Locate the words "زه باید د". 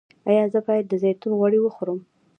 0.53-0.93